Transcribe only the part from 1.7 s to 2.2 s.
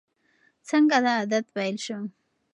شو؟